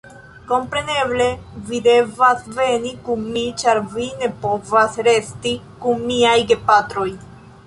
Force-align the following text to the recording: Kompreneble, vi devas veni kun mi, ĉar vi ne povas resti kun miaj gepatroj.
Kompreneble, 0.51 1.27
vi 1.67 1.81
devas 1.89 2.47
veni 2.55 2.93
kun 3.09 3.27
mi, 3.35 3.45
ĉar 3.65 3.83
vi 3.93 4.09
ne 4.23 4.31
povas 4.47 4.99
resti 5.11 5.55
kun 5.85 6.05
miaj 6.11 6.37
gepatroj. 6.55 7.09